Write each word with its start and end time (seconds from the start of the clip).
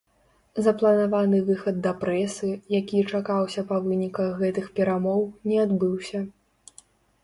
Запланаваны 0.67 1.41
выхад 1.49 1.77
да 1.83 1.91
прэсы, 2.05 2.49
які 2.79 3.05
чакаўся 3.13 3.61
па 3.71 3.77
выніках 3.87 4.29
гэтых 4.43 4.65
перамоў, 4.81 5.27
не 5.53 5.65
адбыўся. 5.67 6.29